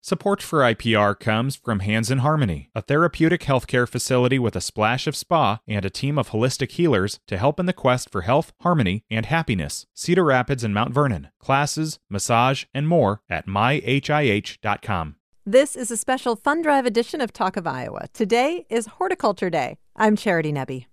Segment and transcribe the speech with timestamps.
[0.00, 5.06] Support for IPR comes from Hands in Harmony, a therapeutic healthcare facility with a splash
[5.06, 8.52] of spa and a team of holistic healers to help in the quest for health,
[8.60, 9.86] harmony, and happiness.
[9.94, 11.28] Cedar Rapids and Mount Vernon.
[11.40, 15.16] Classes, massage, and more at myhih.com.
[15.44, 18.06] This is a special fund drive edition of Talk of Iowa.
[18.12, 19.78] Today is Horticulture Day.
[19.96, 20.86] I'm Charity Nebbe.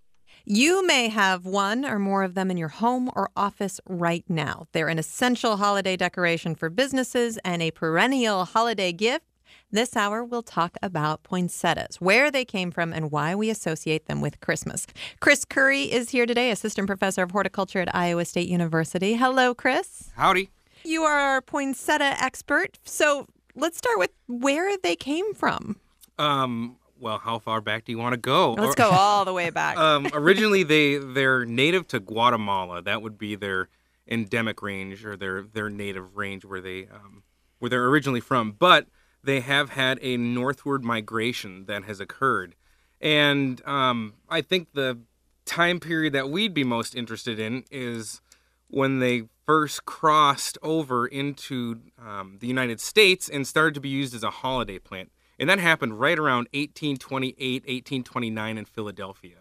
[0.47, 4.67] You may have one or more of them in your home or office right now.
[4.73, 9.25] They're an essential holiday decoration for businesses and a perennial holiday gift.
[9.71, 14.21] This hour, we'll talk about poinsettias, where they came from, and why we associate them
[14.21, 14.85] with Christmas.
[15.19, 19.15] Chris Currey is here today, assistant professor of horticulture at Iowa State University.
[19.15, 20.11] Hello, Chris.
[20.15, 20.51] Howdy.
[20.83, 22.77] You are our poinsettia expert.
[22.83, 23.25] So
[23.55, 25.77] let's start with where they came from.
[26.19, 28.53] Um, well, how far back do you want to go?
[28.53, 29.77] Let's go all the way back.
[29.77, 32.81] um, originally, they they're native to Guatemala.
[32.81, 33.69] That would be their
[34.07, 37.23] endemic range or their their native range where they um,
[37.59, 38.51] where they're originally from.
[38.51, 38.87] But
[39.23, 42.55] they have had a northward migration that has occurred,
[43.01, 44.99] and um, I think the
[45.45, 48.21] time period that we'd be most interested in is
[48.67, 54.15] when they first crossed over into um, the United States and started to be used
[54.15, 55.11] as a holiday plant.
[55.39, 59.37] And that happened right around 1828, 1829 in Philadelphia.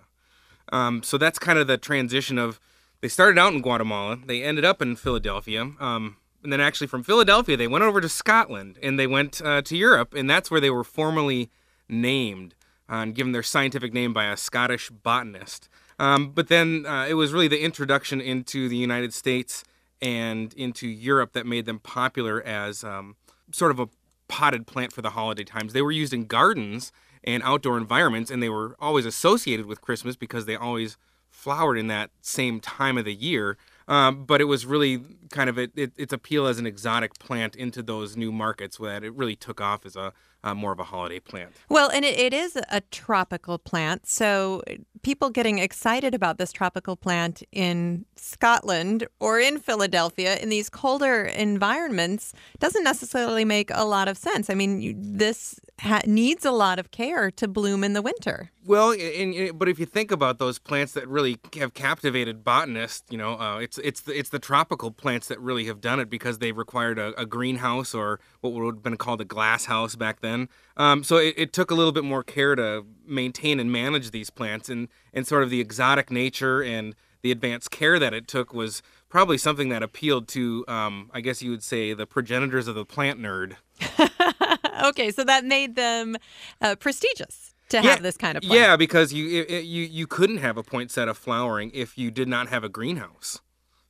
[0.72, 2.58] Um, so that's kind of the transition of
[3.00, 5.72] they started out in Guatemala, they ended up in Philadelphia.
[5.78, 9.62] Um, and then actually from Philadelphia, they went over to Scotland and they went uh,
[9.62, 10.14] to Europe.
[10.14, 11.50] And that's where they were formally
[11.88, 12.54] named
[12.90, 15.68] uh, and given their scientific name by a Scottish botanist.
[15.98, 19.64] Um, but then uh, it was really the introduction into the United States
[20.02, 23.16] and into Europe that made them popular as um,
[23.52, 23.88] sort of a
[24.28, 25.72] potted plant for the holiday times.
[25.72, 30.16] They were used in gardens and outdoor environments, and they were always associated with Christmas
[30.16, 30.96] because they always
[31.30, 33.56] flowered in that same time of the year.
[33.86, 37.54] Um, but it was really kind of it, it, its appeal as an exotic plant
[37.54, 40.12] into those new markets that it really took off as a
[40.44, 41.50] uh, more of a holiday plant.
[41.68, 44.06] Well, and it, it is a tropical plant.
[44.06, 44.62] So
[45.02, 51.24] people getting excited about this tropical plant in Scotland or in Philadelphia in these colder
[51.24, 54.50] environments doesn't necessarily make a lot of sense.
[54.50, 58.50] I mean, you, this ha- needs a lot of care to bloom in the winter.
[58.66, 63.04] Well, and, and, but if you think about those plants that really have captivated botanists,
[63.10, 66.08] you know, uh, it's it's the, it's the tropical plants that really have done it
[66.08, 69.96] because they required a, a greenhouse or what would have been called a glass house
[69.96, 70.33] back then.
[70.76, 74.30] Um, so it, it, took a little bit more care to maintain and manage these
[74.30, 78.52] plants, and and sort of the exotic nature and the advanced care that it took
[78.52, 82.74] was probably something that appealed to, um, I guess you would say, the progenitors of
[82.74, 83.56] the plant nerd.
[84.84, 86.16] okay, so that made them
[86.60, 88.60] uh, prestigious to yeah, have this kind of plant.
[88.60, 92.48] Yeah, because you it, you you couldn't have a poinsettia flowering if you did not
[92.48, 93.40] have a greenhouse.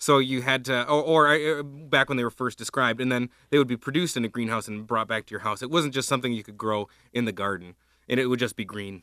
[0.05, 3.31] So you had to, or, or, uh, back when they were first described, and then
[3.49, 5.63] they would be produced in a greenhouse and brought back to your house.
[5.63, 7.75] It wasn't just something you could grow in the garden,
[8.07, 9.03] and it would just be green.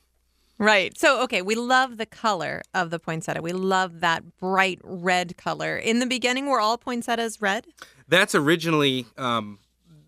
[0.59, 0.95] Right.
[0.95, 3.41] So, okay, we love the color of the poinsettia.
[3.41, 5.75] We love that bright red color.
[5.75, 7.65] In the beginning, were all poinsettias red?
[8.07, 9.57] That's originally um,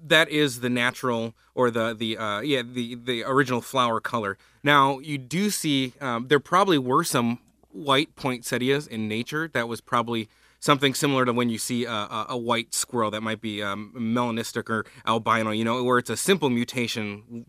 [0.06, 4.38] that is the natural or the the uh, yeah the the original flower color.
[4.62, 7.40] Now you do see um, there probably were some
[7.72, 9.50] white poinsettias in nature.
[9.52, 10.30] That was probably
[10.64, 13.92] something similar to when you see a, a, a white squirrel that might be um,
[13.96, 15.52] melanistic or albino.
[15.52, 17.46] You know, where it's a simple mutation,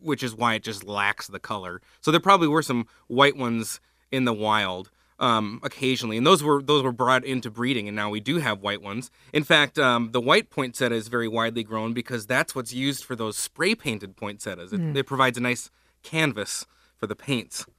[0.00, 1.80] which is why it just lacks the color.
[2.02, 3.80] So there probably were some white ones
[4.12, 8.10] in the wild um, occasionally, and those were those were brought into breeding, and now
[8.10, 9.10] we do have white ones.
[9.32, 13.16] In fact, um, the white poinsettia is very widely grown because that's what's used for
[13.16, 14.74] those spray painted poinsettias.
[14.74, 14.94] It, mm.
[14.94, 15.70] it provides a nice
[16.02, 16.66] canvas
[16.96, 17.64] for the paints.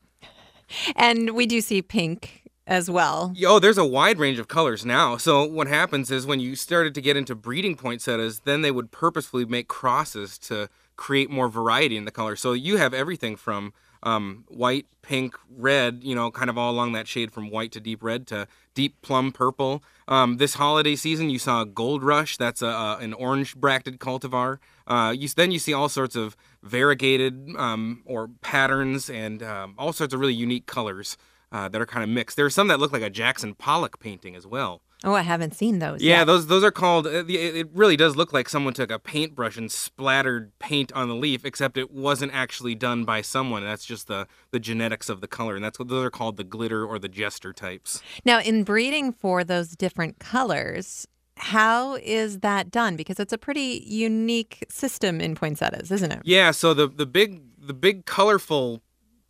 [0.95, 3.33] And we do see pink as well.
[3.45, 5.17] Oh, there's a wide range of colors now.
[5.17, 8.91] So what happens is when you started to get into breeding poinsettias, then they would
[8.91, 12.35] purposefully make crosses to create more variety in the color.
[12.35, 13.73] So you have everything from
[14.03, 17.79] um, white, pink, red, you know, kind of all along that shade from white to
[17.79, 19.83] deep red to deep plum purple.
[20.07, 22.37] Um, this holiday season, you saw a Gold Rush.
[22.37, 24.57] That's a, a an orange bracted cultivar.
[24.87, 29.93] Uh, you, then you see all sorts of variegated um, or patterns and um, all
[29.93, 31.17] sorts of really unique colors
[31.51, 32.37] uh, that are kind of mixed.
[32.37, 34.81] There are some that look like a Jackson Pollock painting as well.
[35.03, 36.01] Oh, I haven't seen those.
[36.01, 36.25] Yeah, yet.
[36.25, 37.07] those those are called.
[37.07, 41.15] Uh, it really does look like someone took a paintbrush and splattered paint on the
[41.15, 43.63] leaf, except it wasn't actually done by someone.
[43.63, 46.43] That's just the the genetics of the color, and that's what those are called the
[46.43, 48.01] glitter or the jester types.
[48.25, 51.07] Now, in breeding for those different colors,
[51.37, 52.95] how is that done?
[52.95, 56.21] Because it's a pretty unique system in poinsettias, isn't it?
[56.25, 56.51] Yeah.
[56.51, 58.83] So the the big the big colorful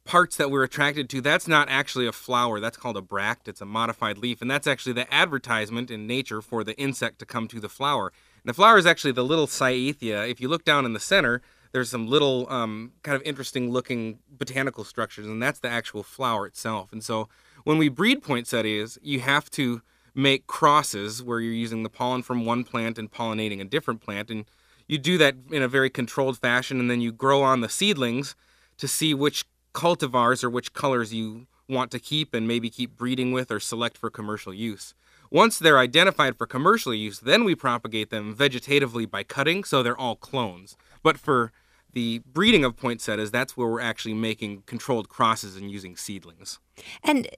[0.03, 2.59] parts that we're attracted to, that's not actually a flower.
[2.59, 3.47] That's called a bract.
[3.47, 4.41] It's a modified leaf.
[4.41, 8.11] And that's actually the advertisement in nature for the insect to come to the flower.
[8.43, 10.29] And the flower is actually the little cyathia.
[10.29, 14.19] If you look down in the center, there's some little um, kind of interesting looking
[14.29, 16.91] botanical structures, and that's the actual flower itself.
[16.91, 17.29] And so
[17.63, 19.81] when we breed poinsettias, you have to
[20.13, 24.29] make crosses where you're using the pollen from one plant and pollinating a different plant.
[24.29, 24.45] And
[24.87, 28.35] you do that in a very controlled fashion, and then you grow on the seedlings
[28.77, 33.31] to see which cultivars or which colors you want to keep and maybe keep breeding
[33.31, 34.93] with or select for commercial use.
[35.29, 39.97] Once they're identified for commercial use, then we propagate them vegetatively by cutting, so they're
[39.97, 40.75] all clones.
[41.01, 41.53] But for
[41.93, 46.59] the breeding of poinsettias, that's where we're actually making controlled crosses and using seedlings.
[47.03, 47.29] And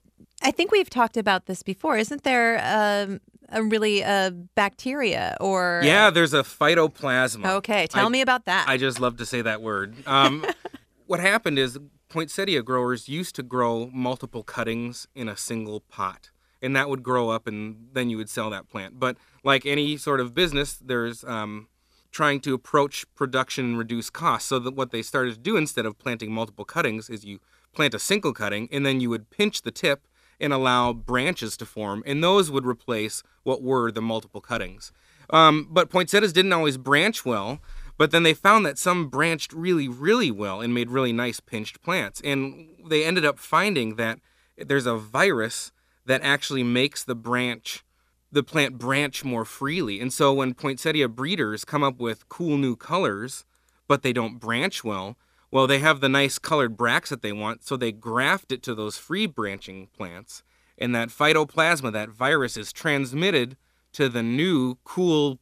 [0.41, 1.97] I think we've talked about this before.
[1.97, 6.09] Isn't there um, a really a bacteria or yeah?
[6.09, 7.45] There's a phytoplasma.
[7.57, 8.67] Okay, tell I, me about that.
[8.67, 9.95] I just love to say that word.
[10.07, 10.45] Um,
[11.07, 11.77] what happened is
[12.13, 16.29] poinsettia growers used to grow multiple cuttings in a single pot,
[16.61, 18.99] and that would grow up, and then you would sell that plant.
[18.99, 21.69] But like any sort of business, there's um,
[22.11, 24.49] trying to approach production and reduce costs.
[24.49, 27.39] So that what they started to do instead of planting multiple cuttings is you
[27.73, 30.07] plant a single cutting, and then you would pinch the tip
[30.39, 34.91] and allow branches to form, and those would replace what were the multiple cuttings.
[35.31, 37.59] Um, but poinsettias didn't always branch well,
[37.97, 41.81] but then they found that some branched really, really well and made really nice pinched
[41.81, 42.21] plants.
[42.23, 44.19] And they ended up finding that
[44.57, 45.71] there's a virus
[46.05, 47.83] that actually makes the branch
[48.31, 50.01] the plant branch more freely.
[50.01, 53.45] And so when poinsettia breeders come up with cool new colors,
[53.87, 55.17] but they don't branch well,
[55.51, 58.73] well, they have the nice colored bracts that they want, so they graft it to
[58.73, 60.41] those free branching plants.
[60.79, 63.55] And that phytoplasma, that virus, is transmitted
[63.91, 65.37] to the new cool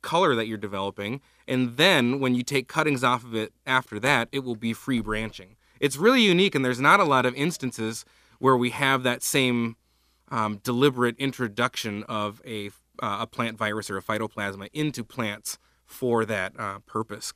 [0.00, 1.20] color that you're developing.
[1.50, 5.00] And then when you take cuttings off of it after that, it will be free
[5.00, 5.56] branching.
[5.80, 8.04] It's really unique, and there's not a lot of instances
[8.38, 9.74] where we have that same
[10.28, 12.68] um, deliberate introduction of a,
[13.02, 17.32] uh, a plant virus or a phytoplasma into plants for that uh, purpose.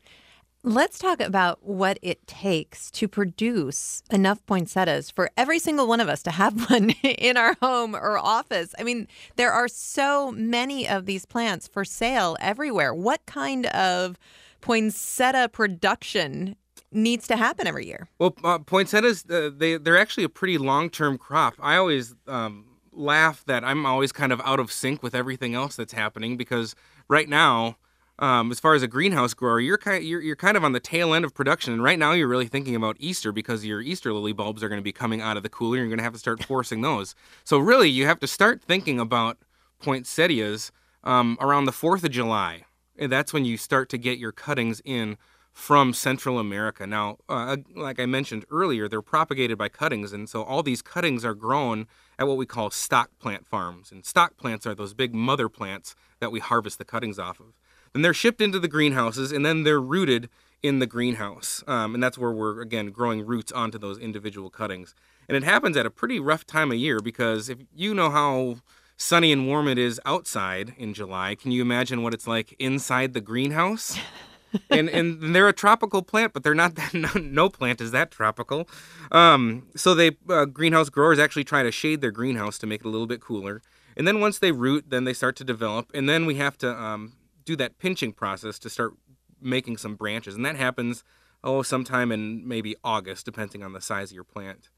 [0.66, 6.08] Let's talk about what it takes to produce enough poinsettias for every single one of
[6.08, 8.74] us to have one in our home or office.
[8.78, 9.06] I mean,
[9.36, 12.94] there are so many of these plants for sale everywhere.
[12.94, 14.18] What kind of
[14.62, 16.56] poinsettia production
[16.90, 18.08] needs to happen every year?
[18.18, 21.56] Well, uh, poinsettias, uh, they, they're actually a pretty long term crop.
[21.60, 25.76] I always um, laugh that I'm always kind of out of sync with everything else
[25.76, 26.74] that's happening because
[27.06, 27.76] right now,
[28.18, 30.72] um, as far as a greenhouse grower, you're kind of, you're, you're kind of on
[30.72, 33.80] the tail end of production, and right now you're really thinking about Easter because your
[33.80, 35.78] Easter lily bulbs are going to be coming out of the cooler.
[35.78, 37.14] You're going to have to start forcing those.
[37.42, 39.38] So really, you have to start thinking about
[39.82, 40.70] poinsettias
[41.02, 42.62] um, around the Fourth of July,
[42.96, 45.16] and that's when you start to get your cuttings in
[45.54, 46.86] from Central America.
[46.86, 51.24] Now, uh, like I mentioned earlier, they're propagated by cuttings, and so all these cuttings
[51.24, 51.86] are grown
[52.18, 53.92] at what we call stock plant farms.
[53.92, 57.54] And stock plants are those big mother plants that we harvest the cuttings off of.
[57.94, 60.28] And they're shipped into the greenhouses and then they're rooted
[60.62, 61.62] in the greenhouse.
[61.66, 64.94] Um, and that's where we're, again, growing roots onto those individual cuttings.
[65.28, 68.56] And it happens at a pretty rough time of year because if you know how
[68.96, 73.12] sunny and warm it is outside in July, can you imagine what it's like inside
[73.12, 73.98] the greenhouse?
[74.70, 76.94] and and they're a tropical plant, but they're not that.
[77.04, 78.68] No, no plant is that tropical.
[79.10, 82.86] Um, so they uh, greenhouse growers actually try to shade their greenhouse to make it
[82.86, 83.62] a little bit cooler.
[83.96, 86.70] And then once they root, then they start to develop, and then we have to
[86.70, 87.12] um,
[87.44, 88.94] do that pinching process to start
[89.40, 91.04] making some branches, and that happens
[91.42, 94.70] oh sometime in maybe August, depending on the size of your plant.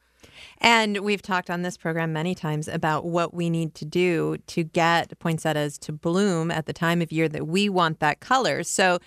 [0.59, 4.65] And we've talked on this program many times about what we need to do to
[4.65, 8.63] get poinsettias to bloom at the time of year that we want that color.
[8.63, 8.99] So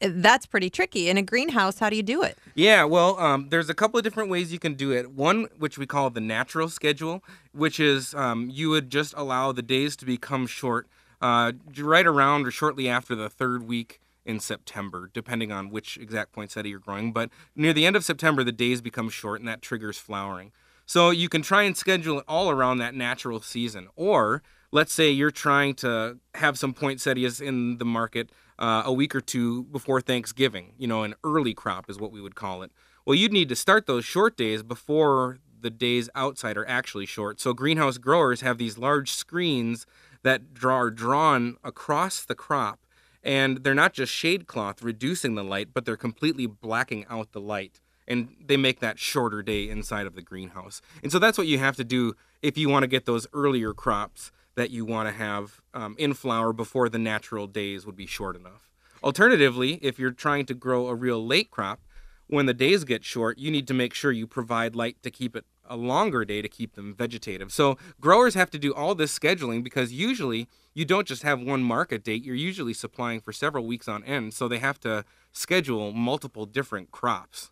[0.00, 1.08] eh, that's pretty tricky.
[1.08, 2.38] In a greenhouse, how do you do it?
[2.54, 5.10] Yeah, well, um, there's a couple of different ways you can do it.
[5.10, 9.62] One, which we call the natural schedule, which is um, you would just allow the
[9.62, 10.88] days to become short
[11.22, 16.32] uh, right around or shortly after the third week in September, depending on which exact
[16.32, 17.12] poinsettia you're growing.
[17.12, 20.52] But near the end of September, the days become short and that triggers flowering.
[20.84, 23.88] So you can try and schedule it all around that natural season.
[23.96, 29.14] Or let's say you're trying to have some poinsettias in the market uh, a week
[29.14, 30.74] or two before Thanksgiving.
[30.76, 32.72] You know, an early crop is what we would call it.
[33.04, 37.40] Well, you'd need to start those short days before the days outside are actually short.
[37.40, 39.86] So greenhouse growers have these large screens
[40.22, 42.80] that are drawn across the crop.
[43.22, 47.40] And they're not just shade cloth reducing the light, but they're completely blacking out the
[47.40, 47.80] light.
[48.08, 50.82] And they make that shorter day inside of the greenhouse.
[51.02, 53.72] And so that's what you have to do if you want to get those earlier
[53.72, 58.06] crops that you want to have um, in flower before the natural days would be
[58.06, 58.70] short enough.
[59.02, 61.80] Alternatively, if you're trying to grow a real late crop,
[62.26, 65.36] when the days get short, you need to make sure you provide light to keep
[65.36, 67.52] it a longer day to keep them vegetative.
[67.52, 71.62] So growers have to do all this scheduling because usually you don't just have one
[71.62, 74.34] market date, you're usually supplying for several weeks on end.
[74.34, 77.50] So they have to schedule multiple different crops.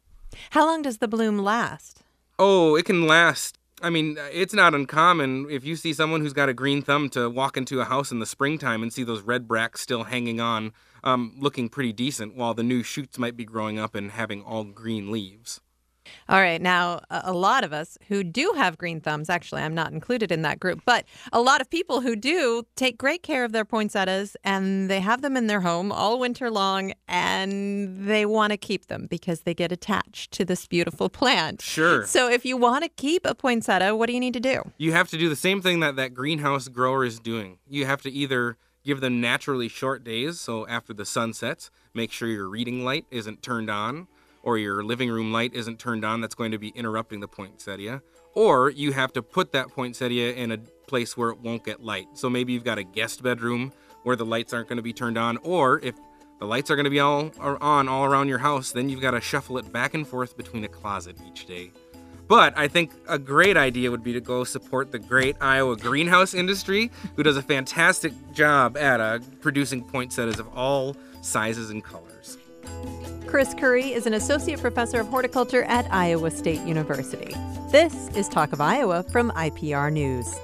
[0.51, 2.03] How long does the bloom last?
[2.39, 3.59] Oh, it can last.
[3.83, 7.31] I mean, it's not uncommon if you see someone who's got a green thumb to
[7.31, 10.73] walk into a house in the springtime and see those red bracts still hanging on,
[11.03, 14.65] um, looking pretty decent, while the new shoots might be growing up and having all
[14.65, 15.63] green leaves.
[16.29, 16.61] All right.
[16.61, 20.43] Now, a lot of us who do have green thumbs, actually, I'm not included in
[20.43, 24.37] that group, but a lot of people who do take great care of their poinsettias
[24.45, 28.87] and they have them in their home all winter long and they want to keep
[28.87, 31.63] them because they get attached to this beautiful plant.
[31.63, 32.07] Sure.
[32.07, 34.63] So, if you want to keep a poinsettia, what do you need to do?
[34.79, 37.59] You have to do the same thing that that greenhouse grower is doing.
[37.69, 42.13] You have to either give them naturally short days, so after the sun sets, make
[42.13, 44.09] sure your reading light isn't turned on
[44.43, 48.03] or your living room light isn't turned on, that's going to be interrupting the poinsettia.
[48.35, 52.07] Or you have to put that poinsettia in a place where it won't get light.
[52.15, 55.19] So maybe you've got a guest bedroom where the lights aren't going to be turned
[55.19, 55.95] on, or if
[56.39, 59.11] the lights are going to be all on all around your house, then you've got
[59.11, 61.71] to shuffle it back and forth between a closet each day.
[62.29, 66.33] But I think a great idea would be to go support the great Iowa greenhouse
[66.33, 72.10] industry, who does a fantastic job at uh, producing poinsettias of all sizes and colors.
[73.27, 77.35] Chris Currey is an associate professor of horticulture at Iowa State University.
[77.71, 80.35] This is Talk of Iowa from IPR News.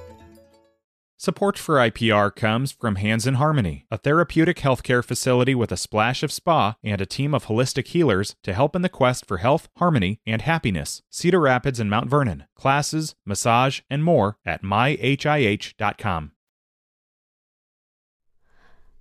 [1.18, 6.22] Support for IPR comes from Hands in Harmony, a therapeutic healthcare facility with a splash
[6.22, 9.68] of spa and a team of holistic healers to help in the quest for health,
[9.78, 11.02] harmony, and happiness.
[11.08, 12.44] Cedar Rapids and Mount Vernon.
[12.54, 16.32] Classes, massage, and more at myhih.com.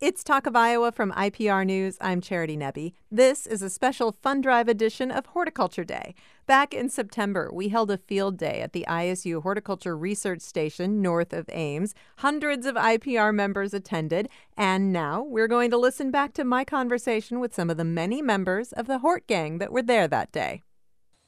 [0.00, 1.98] It's Talk of Iowa from IPR News.
[2.00, 2.92] I'm Charity Nebbe.
[3.10, 6.14] This is a special fund drive edition of Horticulture Day.
[6.46, 11.32] Back in September, we held a field day at the ISU Horticulture Research Station north
[11.32, 11.96] of Ames.
[12.18, 17.40] Hundreds of IPR members attended, and now we're going to listen back to my conversation
[17.40, 20.62] with some of the many members of the Hort Gang that were there that day.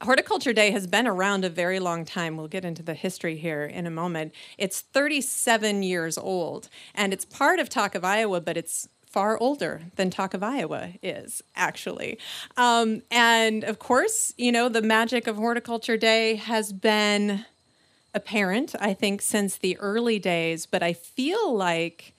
[0.01, 2.35] Horticulture Day has been around a very long time.
[2.35, 4.33] We'll get into the history here in a moment.
[4.57, 9.83] It's 37 years old, and it's part of Talk of Iowa, but it's far older
[9.97, 12.17] than Talk of Iowa is, actually.
[12.57, 17.45] Um, and of course, you know, the magic of Horticulture Day has been
[18.15, 22.15] apparent, I think, since the early days, but I feel like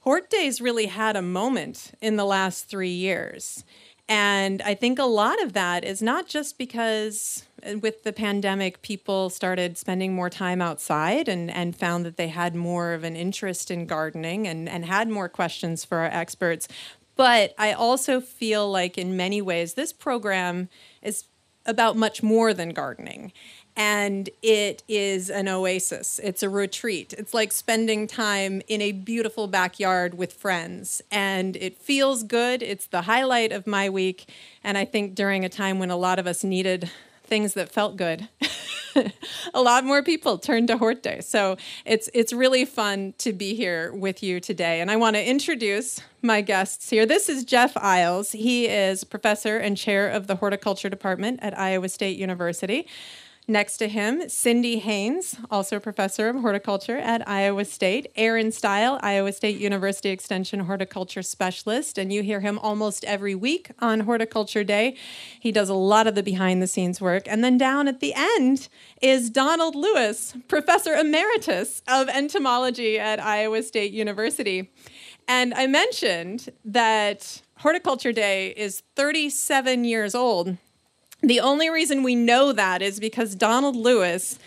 [0.00, 3.64] Hort Days really had a moment in the last three years.
[4.10, 8.82] And I think a lot of that is not just because uh, with the pandemic,
[8.82, 13.14] people started spending more time outside and, and found that they had more of an
[13.14, 16.66] interest in gardening and, and had more questions for our experts.
[17.14, 20.68] But I also feel like, in many ways, this program
[21.02, 21.26] is
[21.64, 23.32] about much more than gardening
[23.80, 26.20] and it is an oasis.
[26.22, 27.14] It's a retreat.
[27.16, 32.62] It's like spending time in a beautiful backyard with friends, and it feels good.
[32.62, 34.28] It's the highlight of my week,
[34.62, 36.90] and I think during a time when a lot of us needed
[37.24, 38.28] things that felt good.
[39.54, 41.22] a lot more people turned to Hort Day.
[41.22, 41.56] So
[41.86, 44.82] it's it's really fun to be here with you today.
[44.82, 47.06] And I want to introduce my guests here.
[47.06, 48.32] This is Jeff Iles.
[48.32, 52.86] He is professor and chair of the horticulture department at Iowa State University.
[53.50, 58.06] Next to him, Cindy Haynes, also professor of horticulture at Iowa State.
[58.14, 63.72] Aaron Steil, Iowa State University Extension horticulture specialist, and you hear him almost every week
[63.80, 64.94] on Horticulture Day.
[65.40, 67.24] He does a lot of the behind the scenes work.
[67.26, 68.68] And then down at the end
[69.02, 74.70] is Donald Lewis, professor emeritus of entomology at Iowa State University.
[75.26, 80.56] And I mentioned that Horticulture Day is 37 years old.
[81.22, 84.38] The only reason we know that is because Donald Lewis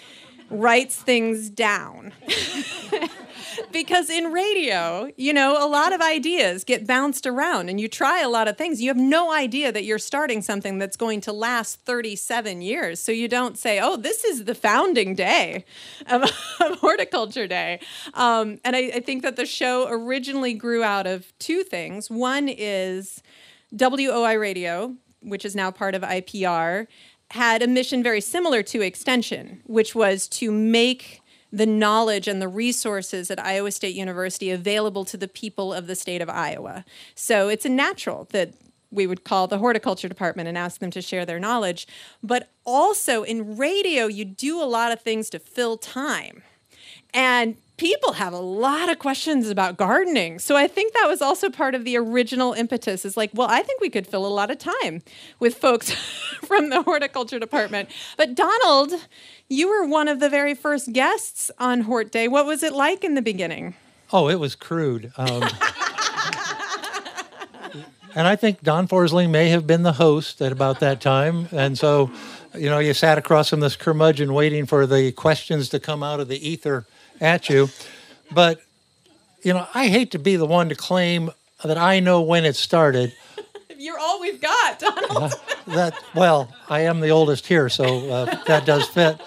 [0.49, 2.13] writes things down.
[3.71, 8.21] because in radio, you know, a lot of ideas get bounced around and you try
[8.21, 8.81] a lot of things.
[8.81, 12.99] You have no idea that you're starting something that's going to last 37 years.
[12.99, 15.65] So you don't say, oh, this is the founding day
[16.07, 16.23] of,
[16.59, 17.79] of Horticulture Day.
[18.13, 22.09] Um, and I, I think that the show originally grew out of two things.
[22.09, 23.21] One is
[23.75, 26.87] WOI Radio, which is now part of IPR,
[27.31, 32.47] had a mission very similar to Extension, which was to make the knowledge and the
[32.47, 36.83] resources at Iowa State University available to the people of the state of Iowa.
[37.15, 38.53] So it's a natural that
[38.89, 41.87] we would call the horticulture department and ask them to share their knowledge.
[42.21, 46.43] But also in radio, you do a lot of things to fill time.
[47.13, 50.39] And people have a lot of questions about gardening.
[50.39, 53.63] So I think that was also part of the original impetus is like, well, I
[53.63, 55.01] think we could fill a lot of time
[55.39, 55.91] with folks
[56.45, 57.89] from the horticulture department.
[58.17, 58.93] But Donald,
[59.49, 62.27] you were one of the very first guests on Hort Day.
[62.27, 63.75] What was it like in the beginning?
[64.11, 65.11] Oh, it was crude.
[65.17, 65.43] Um,
[68.15, 71.47] and I think Don Forsling may have been the host at about that time.
[71.51, 72.11] And so,
[72.53, 76.19] you know, you sat across from this curmudgeon waiting for the questions to come out
[76.19, 76.85] of the ether
[77.21, 77.69] at you.
[78.31, 78.61] But,
[79.41, 81.31] you know, I hate to be the one to claim
[81.63, 83.13] that I know when it started.
[83.77, 85.11] You're all we've got, Donald.
[85.11, 85.29] Uh,
[85.67, 89.19] that well, I am the oldest here, so uh, that does fit.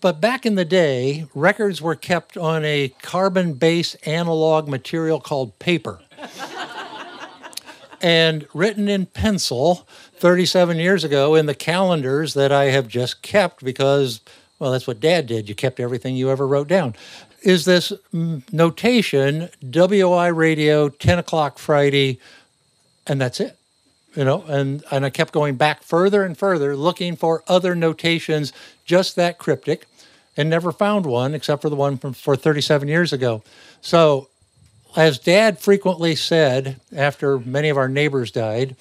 [0.00, 6.00] But back in the day, records were kept on a carbon-based analog material called paper.
[8.02, 13.64] and written in pencil 37 years ago in the calendars that I have just kept
[13.64, 14.20] because
[14.58, 15.48] well, that's what dad did.
[15.48, 16.94] You kept everything you ever wrote down.
[17.42, 22.18] Is this notation WOI radio, 10 o'clock Friday,
[23.06, 23.58] and that's it.
[24.14, 28.52] You know, and, and I kept going back further and further looking for other notations
[28.84, 29.86] just that cryptic
[30.36, 33.42] and never found one except for the one from for 37 years ago.
[33.80, 34.28] So,
[34.96, 38.76] as dad frequently said after many of our neighbors died,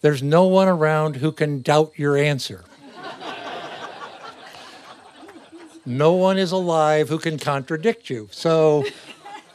[0.00, 2.64] there's no one around who can doubt your answer.
[5.96, 8.28] No one is alive who can contradict you.
[8.30, 8.84] So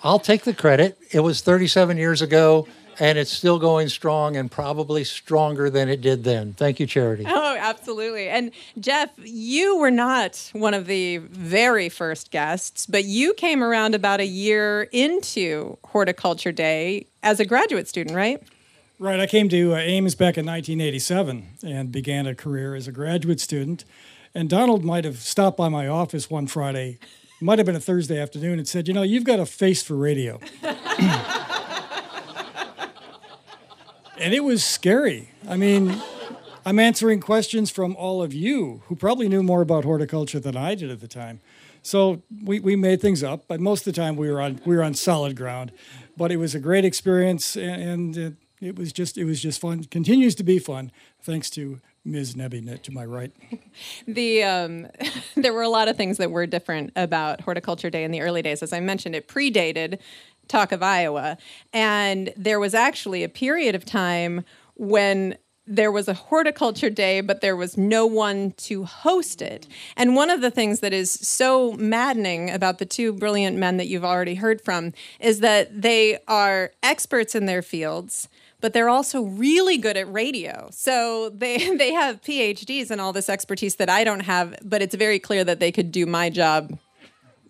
[0.03, 0.97] I'll take the credit.
[1.11, 2.67] It was 37 years ago
[2.99, 6.53] and it's still going strong and probably stronger than it did then.
[6.53, 7.25] Thank you, Charity.
[7.27, 8.29] Oh, absolutely.
[8.29, 13.95] And Jeff, you were not one of the very first guests, but you came around
[13.95, 18.41] about a year into Horticulture Day as a graduate student, right?
[18.97, 19.19] Right.
[19.19, 23.41] I came to uh, Ames back in 1987 and began a career as a graduate
[23.41, 23.83] student.
[24.35, 26.99] And Donald might have stopped by my office one Friday,
[27.39, 29.95] might have been a Thursday afternoon, and said, You know, you've got a face for
[29.95, 30.41] radio.
[34.19, 35.31] and it was scary.
[35.47, 36.01] I mean,
[36.65, 40.75] I'm answering questions from all of you who probably knew more about horticulture than I
[40.75, 41.39] did at the time.
[41.81, 44.75] So we, we made things up, but most of the time we were on we
[44.75, 45.71] were on solid ground.
[46.17, 49.61] But it was a great experience, and, and it, it was just it was just
[49.61, 49.85] fun.
[49.85, 52.35] Continues to be fun, thanks to Ms.
[52.35, 53.31] Nebbe to my right.
[54.07, 54.87] the um,
[55.35, 58.41] there were a lot of things that were different about Horticulture Day in the early
[58.41, 58.61] days.
[58.61, 59.99] As I mentioned, it predated
[60.47, 61.37] Talk of Iowa,
[61.73, 65.37] and there was actually a period of time when
[65.67, 69.67] there was a horticulture day, but there was no one to host it.
[69.97, 73.87] And one of the things that is so maddening about the two brilliant men that
[73.87, 78.27] you've already heard from is that they are experts in their fields
[78.65, 80.67] but they're also really good at radio.
[80.71, 84.95] So they they have PhDs and all this expertise that I don't have, but it's
[84.95, 86.75] very clear that they could do my job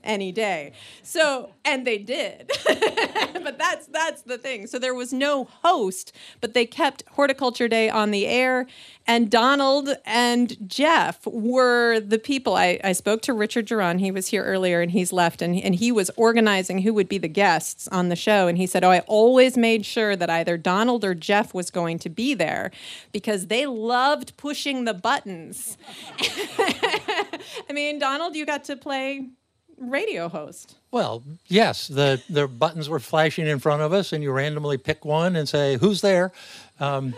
[0.06, 0.74] any day.
[1.04, 2.52] So, and they did.
[2.66, 4.68] but that's that's the thing.
[4.68, 8.68] So there was no host, but they kept Horticulture Day on the air
[9.08, 12.56] and Donald and Jeff were the people.
[12.56, 14.00] I, I spoke to Richard Jauron.
[14.00, 17.20] He was here earlier and he's left and, and he was organizing who would be
[17.20, 18.48] the guests on the show.
[18.48, 22.00] And he said, Oh, I always made sure that either Donald or Jeff was going
[22.00, 22.72] to be there
[23.12, 25.78] because they loved pushing the buttons.
[26.20, 29.30] I mean, Donald, you got to play
[29.78, 30.76] radio host.
[30.92, 35.06] Well, yes, the the buttons were flashing in front of us, and you randomly pick
[35.06, 36.32] one and say, "Who's there?"
[36.80, 37.14] Um,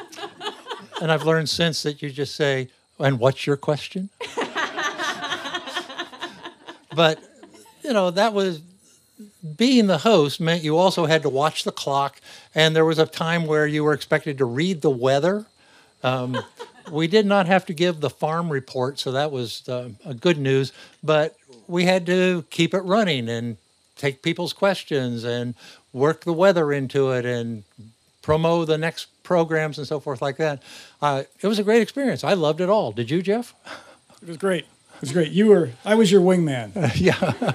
[1.02, 4.10] and I've learned since that you just say, "And what's your question?"
[6.96, 7.20] but
[7.84, 8.62] you know that was
[9.56, 12.20] being the host meant you also had to watch the clock,
[12.54, 15.46] and there was a time where you were expected to read the weather.
[16.04, 16.38] Um,
[16.92, 19.90] we did not have to give the farm report, so that was uh,
[20.20, 20.74] good news.
[21.04, 21.37] But
[21.68, 23.58] we had to keep it running and
[23.96, 25.56] take people's questions and
[25.94, 27.64] work the weather into it and
[28.22, 30.62] promo the next programs and so forth like that.
[31.02, 32.24] Uh, it was a great experience.
[32.24, 32.92] I loved it all.
[32.92, 33.54] Did you, Jeff?
[34.22, 34.66] It was great.
[34.96, 35.32] It was great.
[35.32, 35.72] You were.
[35.86, 36.76] I was your wingman.
[36.76, 37.54] Uh, yeah.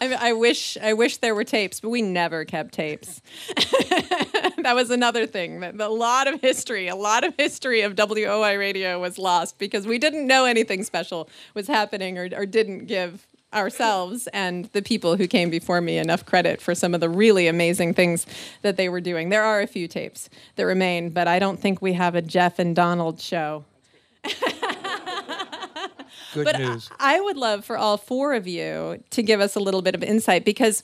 [0.00, 3.20] I, I, wish I wish there were tapes, but we never kept tapes.
[3.56, 5.62] that was another thing.
[5.62, 9.98] A lot of history, a lot of history of WOI radio was lost because we
[9.98, 15.26] didn't know anything special was happening or, or didn't give ourselves and the people who
[15.26, 18.26] came before me enough credit for some of the really amazing things
[18.62, 19.28] that they were doing.
[19.28, 22.58] There are a few tapes that remain, but I don't think we have a Jeff
[22.58, 23.64] and Donald show.
[26.32, 26.90] Good but news.
[26.98, 30.02] I would love for all four of you to give us a little bit of
[30.02, 30.82] insight because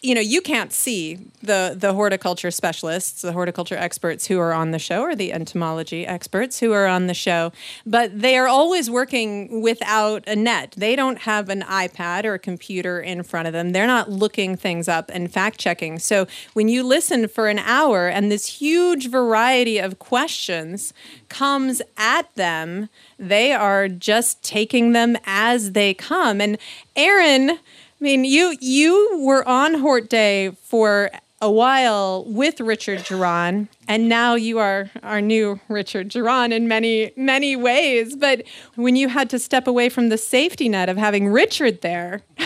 [0.00, 4.70] you know, you can't see the the horticulture specialists, the horticulture experts who are on
[4.70, 7.50] the show, or the entomology experts who are on the show,
[7.84, 10.74] but they are always working without a net.
[10.76, 13.72] They don't have an iPad or a computer in front of them.
[13.72, 15.98] They're not looking things up and fact checking.
[15.98, 20.92] So when you listen for an hour and this huge variety of questions
[21.28, 26.40] comes at them, they are just taking them as they come.
[26.40, 26.56] And
[26.94, 27.58] Aaron
[28.00, 34.08] I mean, you you were on Hort Day for a while with Richard Jauron, and
[34.08, 38.14] now you are our new Richard Jauron in many many ways.
[38.14, 38.44] But
[38.76, 42.22] when you had to step away from the safety net of having Richard there,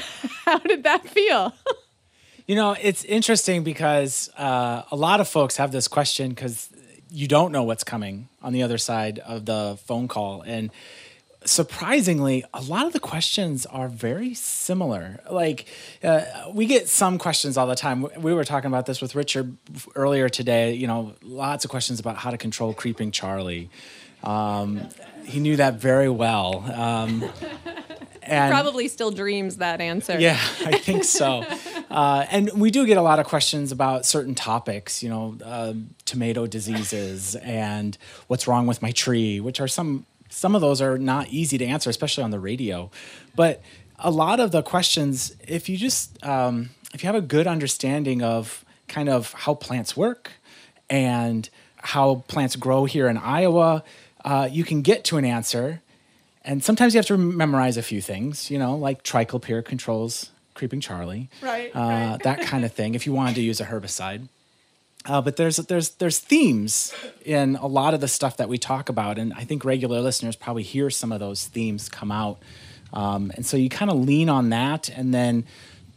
[0.47, 1.53] how did that feel?
[2.47, 6.71] You know, it's interesting because uh, a lot of folks have this question because
[7.11, 10.71] you don't know what's coming on the other side of the phone call, and
[11.45, 15.21] surprisingly, a lot of the questions are very similar.
[15.31, 15.67] Like,
[16.03, 18.07] uh, we get some questions all the time.
[18.19, 19.57] We were talking about this with Richard
[19.95, 20.75] earlier today.
[20.75, 23.71] You know, lots of questions about how to control creeping Charlie.
[24.23, 24.89] Um,
[25.25, 26.65] he knew that very well.
[26.73, 27.31] Um,
[28.23, 30.19] and probably still dreams that answer.
[30.19, 31.45] Yeah, I think so.
[31.91, 35.75] uh, and we do get a lot of questions about certain topics, you know, uh,
[36.05, 40.99] tomato diseases and what's wrong with my tree, which are some some of those are
[40.99, 42.91] not easy to answer, especially on the radio.
[43.37, 43.63] But
[43.99, 48.23] a lot of the questions, if you just um, if you have a good understanding
[48.23, 50.33] of kind of how plants work
[50.91, 53.85] and how plants grow here in Iowa,
[54.25, 55.83] uh, you can get to an answer.
[56.45, 60.81] And sometimes you have to memorize a few things, you know, like triclopyr controls creeping
[60.81, 62.19] Charlie, right, uh, right.
[62.25, 62.95] that kind of thing.
[62.95, 64.29] If you wanted to use a herbicide.
[65.05, 68.89] Uh, but there's there's there's themes in a lot of the stuff that we talk
[68.89, 72.39] about, and I think regular listeners probably hear some of those themes come out,
[72.93, 75.45] um, and so you kind of lean on that, and then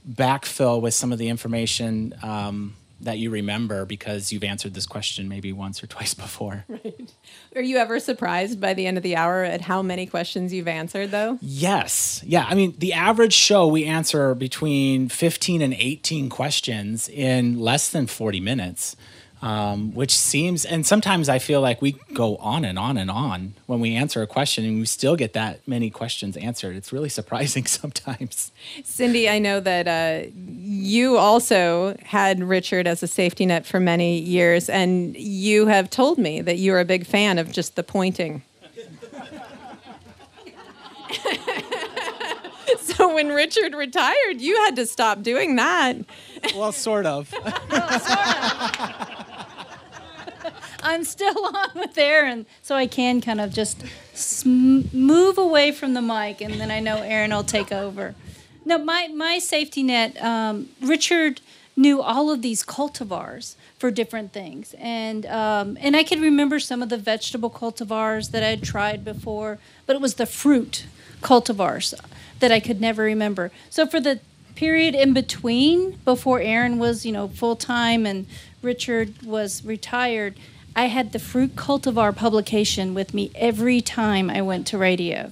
[0.09, 5.27] backfill with some of the information um, that you remember because you've answered this question
[5.27, 6.65] maybe once or twice before.
[6.85, 7.13] Right.
[7.55, 10.67] Are you ever surprised by the end of the hour at how many questions you've
[10.67, 11.39] answered, though?
[11.41, 12.21] Yes.
[12.25, 12.45] Yeah.
[12.47, 18.07] I mean, the average show we answer between 15 and 18 questions in less than
[18.07, 18.95] 40 minutes
[19.45, 23.53] um, which seems, and sometimes I feel like we go on and on and on
[23.67, 26.75] when we answer a question and we still get that many questions answered.
[26.75, 28.51] It's really surprising sometimes.
[28.83, 34.17] Cindy, I know that uh, you also had Richard as a safety net for many
[34.17, 38.41] years, and you have told me that you're a big fan of just the pointing.
[42.79, 45.97] so when Richard retired, you had to stop doing that.
[46.55, 47.31] Well, sort of.
[47.31, 47.51] well,
[47.99, 49.04] sort of.
[50.85, 55.93] I'm still on with Aaron, so I can kind of just sm- move away from
[55.95, 58.15] the mic, and then I know Aaron will take over.
[58.63, 60.21] No, my my safety net.
[60.23, 61.41] Um, Richard
[61.75, 66.81] knew all of these cultivars for different things, and um, and I could remember some
[66.81, 70.85] of the vegetable cultivars that I had tried before, but it was the fruit
[71.21, 71.93] cultivars
[72.39, 73.51] that I could never remember.
[73.69, 74.19] So for the
[74.55, 78.25] period in between, before Aaron was you know full time and
[78.61, 80.35] Richard was retired,
[80.75, 85.31] I had the Fruit Cultivar publication with me every time I went to radio.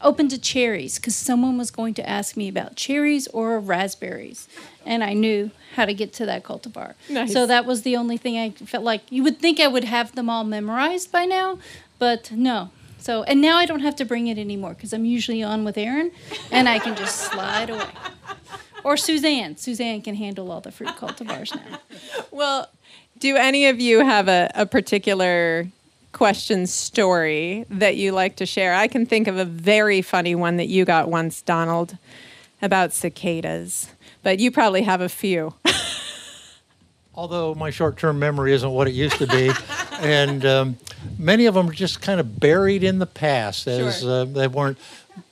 [0.00, 4.46] Open to cherries because someone was going to ask me about cherries or raspberries,
[4.84, 6.94] and I knew how to get to that cultivar.
[7.10, 7.32] Nice.
[7.32, 10.14] So that was the only thing I felt like you would think I would have
[10.14, 11.58] them all memorized by now,
[11.98, 12.70] but no.
[12.98, 15.78] So and now I don't have to bring it anymore because I'm usually on with
[15.78, 16.12] Aaron,
[16.52, 17.90] and I can just slide away.
[18.84, 19.56] Or Suzanne.
[19.56, 21.80] Suzanne can handle all the fruit cultivars now.
[22.30, 22.68] Well,
[23.18, 25.66] do any of you have a, a particular
[26.12, 28.74] question story that you like to share?
[28.74, 31.96] I can think of a very funny one that you got once, Donald,
[32.62, 33.90] about cicadas,
[34.22, 35.54] but you probably have a few.
[37.14, 39.50] Although my short term memory isn't what it used to be.
[40.00, 40.76] and um,
[41.18, 44.10] many of them are just kind of buried in the past as sure.
[44.10, 44.78] uh, they weren't.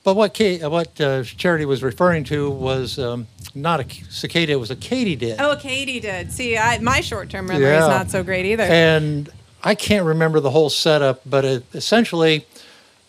[0.02, 4.60] But what, Kate, what uh, Charity was referring to was um, not a cicada, it
[4.60, 5.36] was a katydid.
[5.38, 6.30] Oh, a katydid.
[6.30, 7.82] See, I, my short term memory yeah.
[7.82, 8.64] is not so great either.
[8.64, 9.28] And
[9.62, 12.46] I can't remember the whole setup, but it, essentially,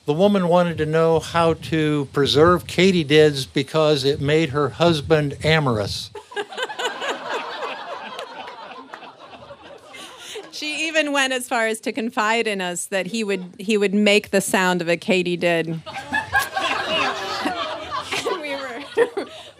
[0.06, 6.12] the woman wanted to know how to preserve katydids because it made her husband amorous.
[10.52, 13.94] she even went as far as to confide in us that he would he would
[13.94, 15.82] make the sound of a katydid.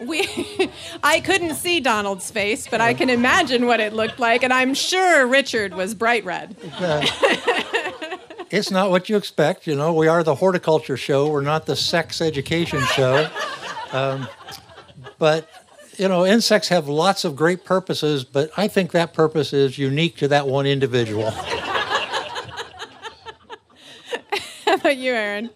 [0.00, 0.26] we
[1.02, 4.72] I couldn't see Donald's face, but I can imagine what it looked like, and I'm
[4.72, 6.56] sure Richard was bright red.
[8.50, 9.92] it's not what you expect, you know.
[9.92, 11.28] We are the horticulture show.
[11.28, 13.28] We're not the sex education show.
[13.92, 14.26] Um,
[15.18, 15.50] but
[15.98, 20.16] you know, insects have lots of great purposes, but I think that purpose is unique
[20.18, 21.30] to that one individual.
[24.64, 25.50] How about you, Aaron?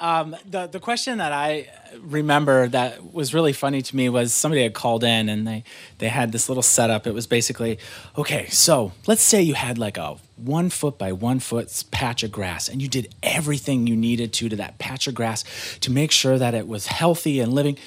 [0.00, 1.68] Um, the the question that I
[2.00, 5.62] remember that was really funny to me was somebody had called in and they
[5.98, 7.06] they had this little setup.
[7.06, 7.78] It was basically,
[8.18, 12.32] okay, so let's say you had like a one foot by one foot patch of
[12.32, 15.44] grass and you did everything you needed to to that patch of grass
[15.80, 17.78] to make sure that it was healthy and living.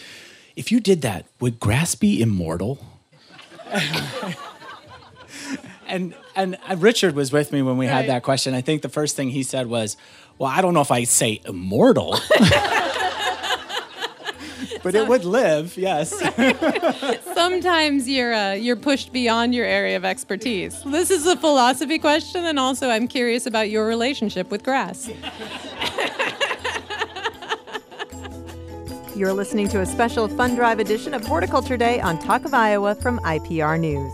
[0.55, 2.79] If you did that, would grass be immortal?
[5.87, 8.53] and and Richard was with me when we had that question.
[8.53, 9.97] I think the first thing he said was,
[10.37, 12.19] "Well, I don't know if I say immortal."
[14.83, 16.13] but it would live, yes.
[17.33, 20.81] Sometimes you're uh, you're pushed beyond your area of expertise.
[20.83, 25.09] This is a philosophy question, and also I'm curious about your relationship with grass.
[29.15, 32.95] You're listening to a special Fund Drive edition of Horticulture Day on Talk of Iowa
[32.95, 34.13] from IPR News.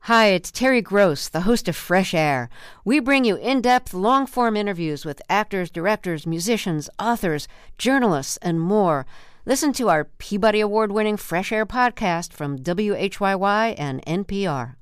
[0.00, 2.50] Hi, it's Terry Gross, the host of Fresh Air.
[2.84, 8.60] We bring you in depth, long form interviews with actors, directors, musicians, authors, journalists, and
[8.60, 9.06] more.
[9.46, 14.77] Listen to our Peabody Award winning Fresh Air podcast from WHYY and NPR.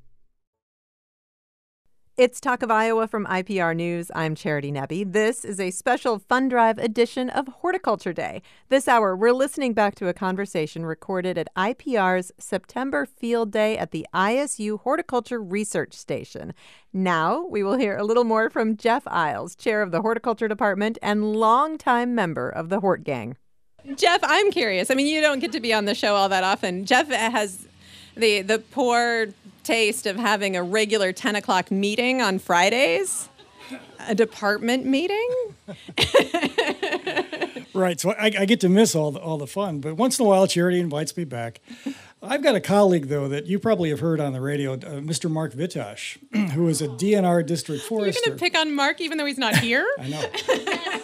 [2.19, 4.11] It's Talk of Iowa from IPR News.
[4.15, 5.13] I'm Charity Nebbe.
[5.13, 8.41] This is a special Fund Drive edition of Horticulture Day.
[8.71, 13.91] This hour, we're listening back to a conversation recorded at IPR's September Field Day at
[13.91, 16.55] the ISU Horticulture Research Station.
[16.91, 20.97] Now, we will hear a little more from Jeff Iles, chair of the Horticulture Department
[21.03, 23.37] and longtime member of the Hort Gang.
[23.95, 24.91] Jeff, I'm curious.
[24.91, 26.87] I mean, you don't get to be on the show all that often.
[26.87, 27.69] Jeff has
[28.17, 29.27] the the poor
[29.67, 33.29] taste of having a regular 10 o'clock meeting on Fridays,
[34.09, 35.29] a department meeting.
[37.77, 40.25] Right, so I, I get to miss all the, all the fun, but once in
[40.25, 41.61] a while, Charity invites me back.
[42.23, 45.31] I've got a colleague, though, that you probably have heard on the radio, uh, Mr.
[45.31, 46.17] Mark Vitosh,
[46.53, 48.19] who is a DNR district forester.
[48.19, 49.87] You're going to pick on Mark even though he's not here?
[49.99, 50.25] I know.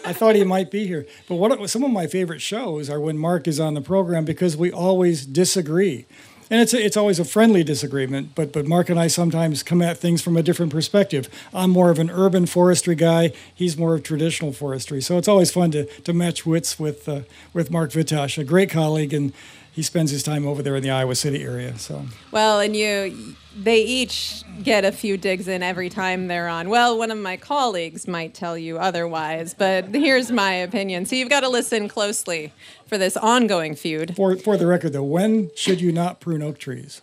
[0.06, 1.06] I thought he might be here.
[1.28, 4.56] But what some of my favorite shows are when Mark is on the program because
[4.56, 6.06] we always disagree.
[6.52, 9.80] And it's a, it's always a friendly disagreement, but but Mark and I sometimes come
[9.80, 11.30] at things from a different perspective.
[11.54, 13.32] I'm more of an urban forestry guy.
[13.54, 15.00] He's more of traditional forestry.
[15.00, 17.22] So it's always fun to, to match wits with uh,
[17.54, 19.32] with Mark Vitosh, a great colleague, and
[19.72, 21.76] he spends his time over there in the Iowa City area.
[21.78, 26.68] So Well, and you, they each get a few digs in every time they're on.
[26.68, 31.06] Well, one of my colleagues might tell you otherwise, but here's my opinion.
[31.06, 32.52] So you've got to listen closely
[32.86, 34.14] for this ongoing feud.
[34.14, 37.00] for for the record, though, when should you not prune oak trees?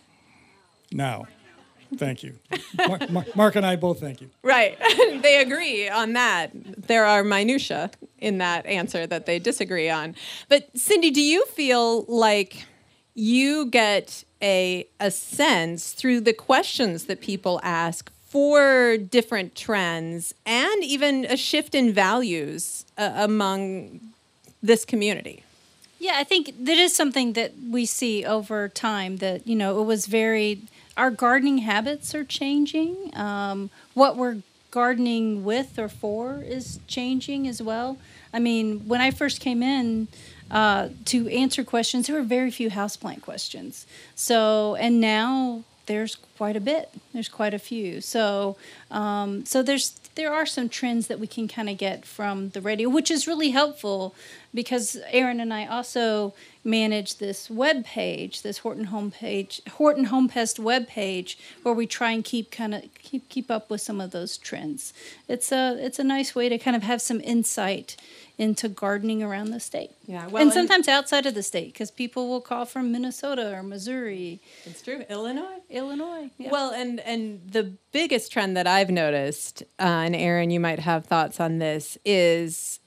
[0.92, 1.26] Now.
[1.96, 2.38] Thank you.
[2.86, 4.30] Mark, Mark, Mark and I both thank you.
[4.44, 4.78] Right.
[5.22, 6.52] they agree on that.
[6.54, 10.14] There are minutia in that answer that they disagree on.
[10.48, 12.66] But Cindy, do you feel like
[13.14, 20.84] you get a a sense through the questions that people ask for different trends and
[20.84, 24.00] even a shift in values uh, among
[24.62, 25.42] this community?
[25.98, 29.84] Yeah, I think that is something that we see over time that, you know, it
[29.84, 30.62] was very,
[30.96, 33.10] our gardening habits are changing.
[33.14, 34.38] Um, what we're
[34.70, 37.98] gardening with or for is changing as well.
[38.32, 40.08] I mean, when I first came in
[40.50, 43.86] uh, to answer questions, there were very few houseplant questions.
[44.14, 46.90] So, and now there's quite a bit.
[47.12, 48.00] There's quite a few.
[48.00, 48.56] So,
[48.90, 52.60] um, so there's there are some trends that we can kind of get from the
[52.60, 54.14] radio, which is really helpful
[54.52, 59.96] because Aaron and I also manage this web page, this Hort and Home page, Hort
[59.96, 63.70] and Home Pest web page, where we try and keep kind of keep keep up
[63.70, 64.92] with some of those trends.
[65.28, 67.96] It's a it's a nice way to kind of have some insight
[68.38, 69.90] into gardening around the state.
[70.06, 73.52] Yeah, well, and and- sometimes outside of the state because people will call from Minnesota
[73.54, 75.04] or Missouri, It's true.
[75.10, 75.58] Illinois.
[75.68, 76.30] Illinois.
[76.38, 76.50] Yeah.
[76.50, 81.04] Well, and and the biggest trend that I've noticed, uh, and Aaron, you might have
[81.06, 82.79] thoughts on this, is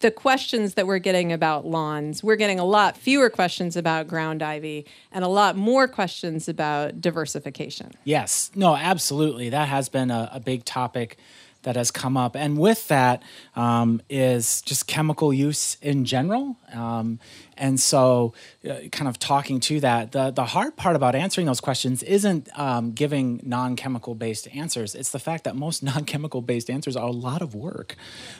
[0.00, 2.22] the questions that we're getting about lawns.
[2.22, 7.00] We're getting a lot fewer questions about ground ivy and a lot more questions about
[7.00, 7.92] diversification.
[8.04, 9.50] Yes, no, absolutely.
[9.50, 11.18] That has been a, a big topic
[11.64, 13.22] that has come up, and with that
[13.56, 16.56] um, is just chemical use in general.
[16.72, 17.18] Um,
[17.56, 18.34] and so,
[18.68, 22.48] uh, kind of talking to that, the the hard part about answering those questions isn't
[22.58, 24.94] um, giving non-chemical based answers.
[24.94, 27.96] It's the fact that most non-chemical based answers are a lot of work,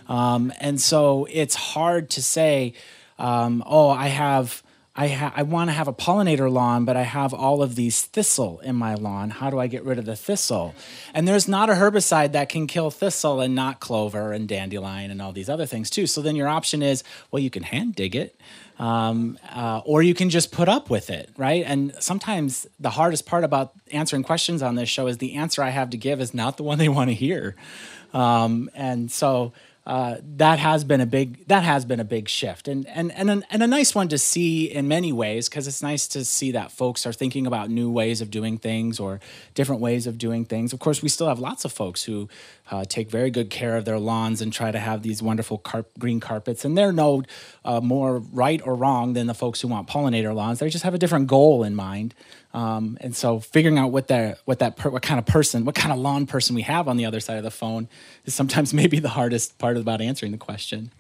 [0.09, 2.75] um, and so it's hard to say,
[3.19, 4.63] um, oh, I have
[4.97, 8.03] I, ha- I want to have a pollinator lawn, but I have all of these
[8.03, 9.31] thistle in my lawn.
[9.31, 10.73] How do I get rid of the thistle?
[11.13, 15.21] And there's not a herbicide that can kill thistle and not clover and dandelion and
[15.21, 16.07] all these other things too.
[16.07, 17.03] So then your option is,
[17.33, 18.41] well, you can hand dig it,
[18.79, 21.65] um, uh, or you can just put up with it, right?
[21.67, 25.71] And sometimes the hardest part about answering questions on this show is the answer I
[25.71, 27.57] have to give is not the one they want to hear.
[28.13, 29.55] Um, and so
[29.87, 33.31] uh, that has been a big that has been a big shift and and and
[33.31, 36.53] a, and a nice one to see in many ways because it's nice to see
[36.53, 39.21] that folks are thinking about new ways of doing things or
[39.53, 40.73] different ways of doing things.
[40.73, 42.31] Of course, we still have lots of folks who
[42.71, 45.99] uh, take very good care of their lawns and try to have these wonderful carp-
[45.99, 47.23] green carpets, and they're no
[47.65, 50.59] uh, more right or wrong than the folks who want pollinator lawns.
[50.59, 52.15] They just have a different goal in mind.
[52.55, 55.75] Um, and so figuring out what that what that per, what kind of person, what
[55.75, 57.89] kind of lawn person we have on the other side of the phone
[58.25, 60.93] is sometimes maybe the hardest part about answering the question.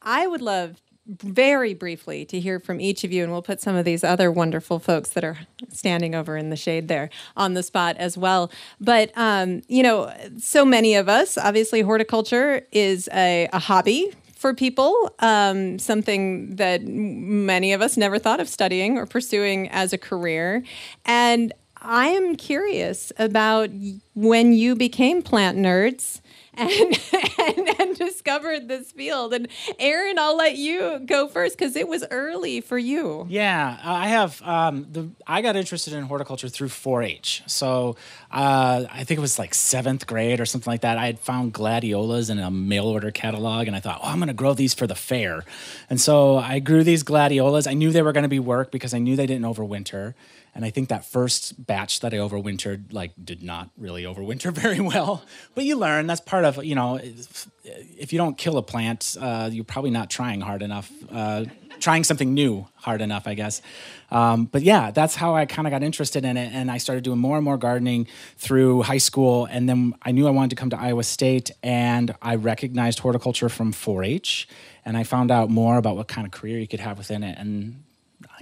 [0.00, 3.74] I would love very briefly to hear from each of you, and we'll put some
[3.74, 5.38] of these other wonderful folks that are
[5.72, 8.50] standing over in the shade there on the spot as well.
[8.80, 14.54] But, um, you know, so many of us, obviously, horticulture is a, a hobby for
[14.54, 19.98] people, um, something that many of us never thought of studying or pursuing as a
[19.98, 20.64] career.
[21.04, 21.52] And
[21.84, 23.70] I am curious about
[24.14, 26.20] when you became plant nerds.
[26.54, 27.00] And,
[27.38, 29.32] and, and discovered this field.
[29.32, 33.26] And Aaron, I'll let you go first because it was early for you.
[33.28, 34.42] Yeah, I have.
[34.42, 37.42] Um, the I got interested in horticulture through 4-H.
[37.46, 37.96] So
[38.30, 40.98] uh, I think it was like seventh grade or something like that.
[40.98, 44.28] I had found gladiolas in a mail order catalog, and I thought, oh, I'm going
[44.28, 45.44] to grow these for the fair.
[45.88, 47.66] And so I grew these gladiolas.
[47.66, 50.14] I knew they were going to be work because I knew they didn't overwinter.
[50.54, 54.80] And I think that first batch that I overwintered, like, did not really overwinter very
[54.80, 55.24] well.
[55.54, 56.06] But you learn.
[56.06, 57.00] That's part of, you know,
[57.64, 61.46] if you don't kill a plant, uh, you're probably not trying hard enough, uh,
[61.80, 63.62] trying something new hard enough, I guess.
[64.10, 66.52] Um, but yeah, that's how I kind of got interested in it.
[66.52, 69.46] And I started doing more and more gardening through high school.
[69.46, 73.48] And then I knew I wanted to come to Iowa State, and I recognized horticulture
[73.48, 74.48] from 4 H.
[74.84, 77.38] And I found out more about what kind of career you could have within it.
[77.38, 77.84] And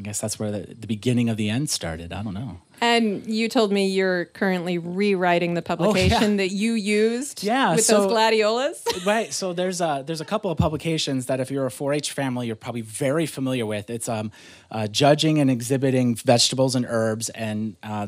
[0.00, 2.10] I guess that's where the, the beginning of the end started.
[2.10, 2.62] I don't know.
[2.80, 6.36] And you told me you're currently rewriting the publication Oh, yeah.
[6.38, 8.82] that you used Yeah, with so- those gladiolas.
[9.06, 9.30] right.
[9.30, 12.56] So there's a there's a couple of publications that if you're a 4-H family, you're
[12.56, 13.90] probably very familiar with.
[13.90, 14.32] It's um,
[14.70, 18.06] uh, judging and exhibiting vegetables and herbs, and uh,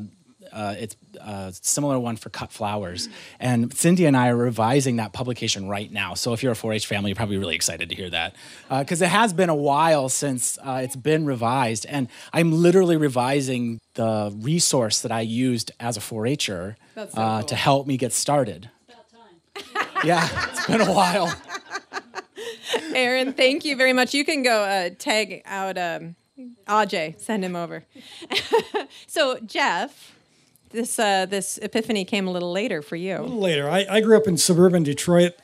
[0.53, 3.09] uh, it's a similar one for cut flowers.
[3.41, 6.15] And Cindy and I are revising that publication right now.
[6.15, 8.35] So if you're a 4-H family, you're probably really excited to hear that
[8.69, 13.81] because it has been a while since uh, it's been revised, and I'm literally revising
[13.95, 17.49] the resource that I used as a 4-H'er so uh, cool.
[17.49, 18.71] to help me get started.
[20.05, 21.33] Yeah, it's been a while.
[22.95, 24.15] Aaron, thank you very much.
[24.15, 26.17] You can go uh, tag out um,
[26.67, 27.85] Ajay, send him over.
[29.07, 30.15] so, Jeff,
[30.73, 33.17] this uh, this epiphany came a little later for you.
[33.17, 33.69] A little later.
[33.69, 35.35] I, I grew up in suburban Detroit,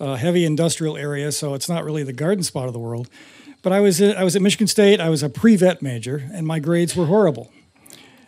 [0.00, 3.08] uh, heavy industrial area, so it's not really the garden spot of the world.
[3.62, 5.00] But I was at, I was at Michigan State.
[5.00, 7.52] I was a pre-vet major, and my grades were horrible.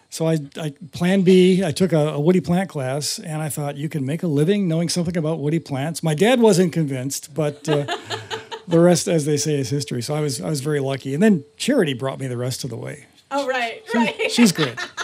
[0.08, 1.64] So I, I Plan B.
[1.64, 4.68] I took a, a woody plant class, and I thought you can make a living
[4.68, 6.04] knowing something about woody plants.
[6.04, 7.84] My dad wasn't convinced, but uh,
[8.68, 10.02] the rest, as they say, is history.
[10.02, 11.14] So I was I was very lucky.
[11.14, 13.06] And then Charity brought me the rest of the way.
[13.32, 14.30] Oh, right, right.
[14.30, 14.78] She's great.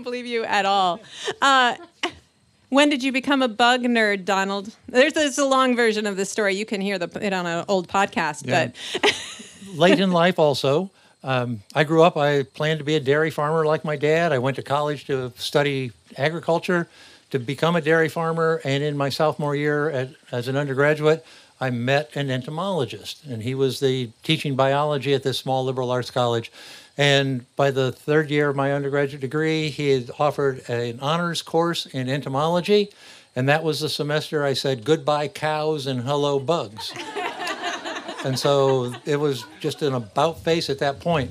[0.00, 0.98] Don't believe you at all.
[1.42, 1.76] Uh,
[2.70, 4.74] when did you become a bug nerd, Donald?
[4.88, 6.54] There's, there's a long version of this story.
[6.54, 8.70] You can hear the, it on an old podcast, Yeah.
[9.02, 9.14] but
[9.74, 10.90] late in life also.
[11.22, 14.32] Um, I grew up, I planned to be a dairy farmer like my dad.
[14.32, 16.88] I went to college to study agriculture,
[17.30, 18.62] to become a dairy farmer.
[18.64, 21.26] And in my sophomore year at, as an undergraduate,
[21.60, 26.10] I met an entomologist, and he was the teaching biology at this small liberal arts
[26.10, 26.50] college.
[27.00, 31.86] And by the third year of my undergraduate degree, he had offered an honors course
[31.86, 32.90] in entomology.
[33.34, 36.92] And that was the semester I said goodbye cows and hello bugs.
[38.22, 41.30] And so it was just an about face at that point.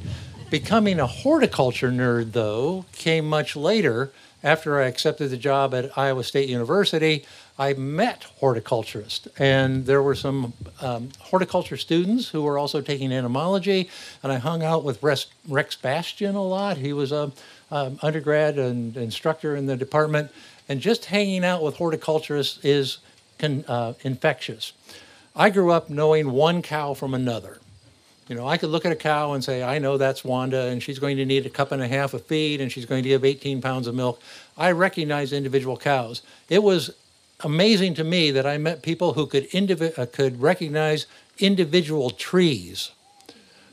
[0.50, 4.12] Becoming a horticulture nerd, though, came much later.
[4.42, 7.26] After I accepted the job at Iowa State University,
[7.60, 13.90] I met horticulturists, and there were some um, horticulture students who were also taking entomology.
[14.24, 16.78] And I hung out with Rex, Bastian a lot.
[16.78, 17.34] He was a
[17.70, 20.32] um, undergrad and instructor in the department,
[20.70, 23.00] and just hanging out with horticulturists is
[23.40, 24.72] con, uh, infectious.
[25.36, 27.60] I grew up knowing one cow from another.
[28.30, 30.82] You know, I could look at a cow and say, I know that's Wanda, and
[30.82, 33.10] she's going to need a cup and a half of feed, and she's going to
[33.10, 34.22] give 18 pounds of milk.
[34.58, 36.22] I recognize individual cows.
[36.48, 36.92] It was
[37.44, 41.06] amazing to me that I met people who could indivi- uh, could recognize
[41.38, 42.92] individual trees.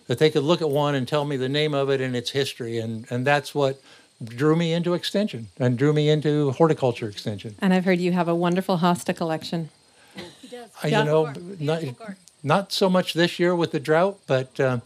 [0.08, 2.30] that they could look at one and tell me the name of it and its
[2.30, 2.78] history.
[2.78, 3.80] And, and that's what
[4.22, 7.56] drew me into extension and drew me into horticulture extension.
[7.60, 9.70] And I've heard you have a wonderful hosta collection.
[10.16, 10.20] Uh,
[10.84, 11.82] You know, not,
[12.44, 14.78] not so much this year with the drought, but uh,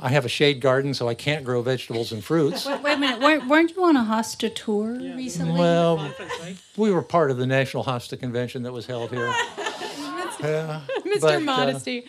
[0.00, 2.66] I have a shade garden, so I can't grow vegetables and fruits.
[2.66, 3.20] Wait, wait a minute.
[3.20, 5.58] Weren't, weren't you on a hosta tour recently?
[5.58, 6.12] Well,
[6.76, 9.32] we were part of the National Hosta Convention that was held here.
[10.40, 11.20] Yeah, Mr.
[11.20, 12.06] but, uh, Modesty.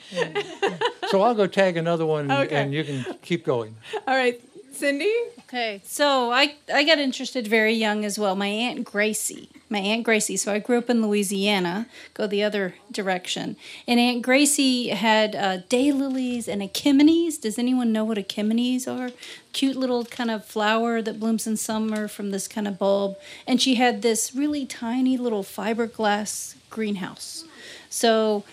[1.08, 2.56] so I'll go tag another one, Okay.
[2.56, 3.76] and you can keep going.
[4.08, 4.40] All right,
[4.72, 5.12] Cindy?
[5.48, 8.36] Okay, so I I got interested very young as well.
[8.36, 10.38] My aunt Gracie, my aunt Gracie.
[10.38, 11.88] So I grew up in Louisiana.
[12.14, 13.56] Go the other direction,
[13.88, 17.38] and Aunt Gracie had uh, daylilies and achimenes.
[17.38, 19.12] Does anyone know what achimenes are?
[19.54, 23.18] Cute little kind of flower that blooms in summer from this kind of bulb.
[23.48, 27.46] And she had this really tiny little fiberglass greenhouse.
[27.90, 28.44] So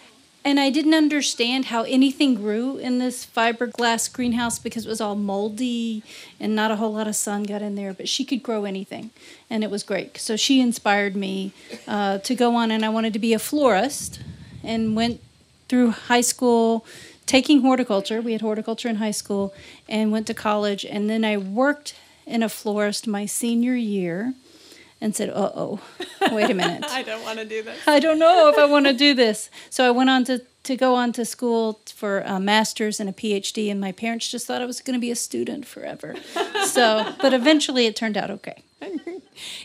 [0.47, 5.17] and I didn't understand how anything grew in this fiberglass greenhouse because it was all
[5.17, 6.05] moldy
[6.39, 7.93] and not a whole lot of sun got in there.
[7.93, 9.11] But she could grow anything,
[9.51, 10.19] and it was great.
[10.19, 11.51] So she inspired me
[11.89, 14.21] uh, to go on, and I wanted to be a florist,
[14.63, 15.21] and went
[15.69, 16.87] through high school
[17.27, 18.21] taking horticulture.
[18.23, 19.53] We had horticulture in high school,
[19.89, 24.33] and went to college, and then I worked in a florist my senior year.
[25.01, 25.81] And said, "Uh oh,
[26.33, 27.79] wait a minute." I don't want to do this.
[27.87, 29.51] I don't know if I want to do this.
[29.69, 33.13] So I went on to, to go on to school for a master's and a
[33.13, 36.15] PhD, and my parents just thought I was going to be a student forever.
[36.65, 38.63] So, but eventually it turned out okay.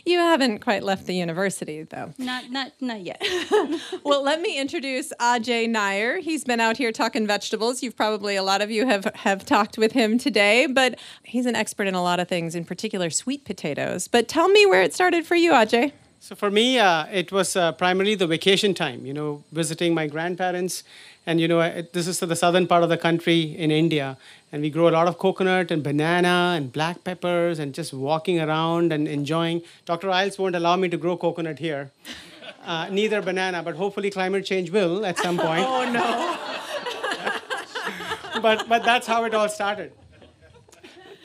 [0.04, 2.12] You haven't quite left the university, though.
[2.18, 3.22] Not not not yet.
[4.04, 6.18] Well, let me introduce Ajay Nair.
[6.18, 7.82] He's been out here talking vegetables.
[7.82, 11.54] You've probably, a lot of you have, have talked with him today, but he's an
[11.54, 14.08] expert in a lot of things, in particular sweet potatoes.
[14.08, 15.92] But tell me where it started for you, Ajay.
[16.24, 20.06] So for me, uh, it was uh, primarily the vacation time, you know, visiting my
[20.06, 20.84] grandparents.
[21.26, 24.16] And, you know, I- this is the southern part of the country in India.
[24.52, 28.38] And we grow a lot of coconut and banana and black peppers and just walking
[28.38, 29.62] around and enjoying.
[29.84, 30.10] Dr.
[30.10, 31.90] Iles won't allow me to grow coconut here.
[32.64, 35.66] Uh, neither banana, but hopefully climate change will at some point.
[35.68, 36.38] Oh, no.
[38.40, 39.90] but, but that's how it all started.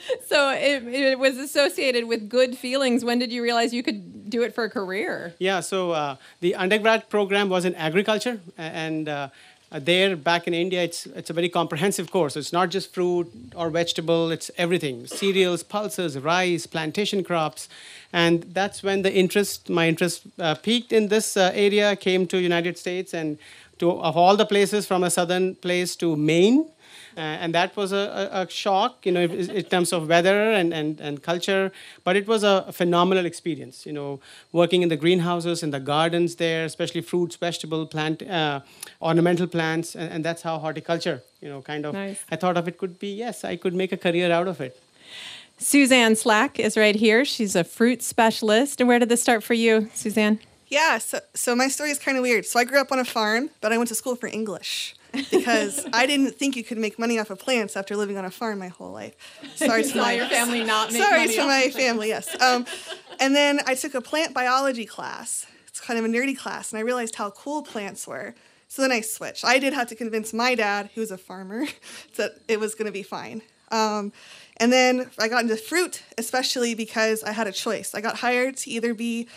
[0.28, 3.04] So it, it was associated with good feelings.
[3.04, 5.34] When did you realize you could do it for a career?
[5.40, 9.30] Yeah, so uh, the undergrad program was in agriculture, and uh,
[9.72, 12.38] there back in India, it's it's a very comprehensive course.
[12.38, 17.68] It's not just fruit or vegetable; it's everything: cereals, pulses, rice, plantation crops,
[18.14, 21.96] and that's when the interest, my interest, uh, peaked in this uh, area.
[21.96, 23.38] Came to United States, and
[23.80, 26.70] to of all the places from a southern place to Maine.
[27.18, 30.52] Uh, and that was a, a, a shock, you know, in, in terms of weather
[30.52, 31.72] and, and, and culture.
[32.04, 34.20] But it was a phenomenal experience, you know,
[34.52, 38.60] working in the greenhouses, in the gardens there, especially fruits, vegetable, plant, uh,
[39.02, 41.94] ornamental plants, and, and that's how horticulture, you know, kind of.
[41.94, 42.24] Nice.
[42.30, 44.80] I thought of it could be yes, I could make a career out of it.
[45.58, 47.26] Suzanne Slack is right here.
[47.26, 48.80] She's a fruit specialist.
[48.80, 50.40] And where did this start for you, Suzanne?
[50.68, 52.46] Yeah, so, so my story is kind of weird.
[52.46, 55.86] So I grew up on a farm, but I went to school for English because
[55.94, 58.60] I didn't think you could make money off of plants after living on a farm
[58.60, 59.16] my whole life.
[59.56, 62.40] Sorry to my your family not make Sorry to my family, yes.
[62.42, 62.66] Um,
[63.20, 65.46] and then I took a plant biology class.
[65.68, 68.36] It's kind of a nerdy class, and I realized how cool plants were.
[68.68, 69.46] So then I switched.
[69.46, 71.66] I did have to convince my dad, who was a farmer,
[72.18, 73.42] that it was going to be fine.
[73.72, 74.12] Um,
[74.58, 77.94] and then I got into fruit, especially because I had a choice.
[77.94, 79.28] I got hired to either be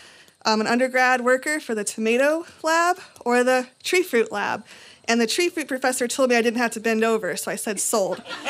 [0.45, 4.65] um, an undergrad worker for the tomato lab or the tree fruit lab.
[5.11, 7.57] And the tree fruit professor told me I didn't have to bend over, so I
[7.57, 8.23] said sold.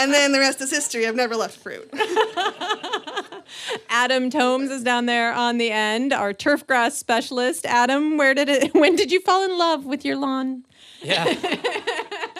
[0.00, 1.06] and then the rest is history.
[1.06, 1.88] I've never left fruit.
[3.88, 7.66] Adam Thoms is down there on the end, our turf grass specialist.
[7.66, 10.64] Adam, where did it when did you fall in love with your lawn?
[11.00, 11.24] Yeah.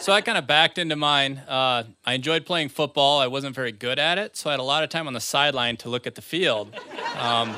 [0.00, 1.40] so I kind of backed into mine.
[1.46, 3.20] Uh, I enjoyed playing football.
[3.20, 5.20] I wasn't very good at it, so I had a lot of time on the
[5.20, 6.74] sideline to look at the field.
[7.16, 7.54] Um,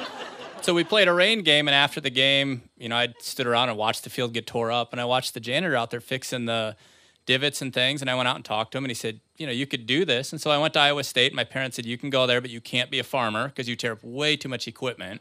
[0.63, 3.69] so we played a rain game, and after the game, you know, I stood around
[3.69, 6.47] and watched the field get tore up, and I watched the janitor out there fixing
[6.47, 6.77] the
[7.27, 9.47] divots and things, and I went out and talked to him, and he said, you
[9.47, 10.33] know, you could do this.
[10.33, 11.35] And so I went to Iowa State.
[11.35, 13.77] My parents said, you can go there, but you can't be a farmer because you
[13.77, 15.21] tear up way too much equipment.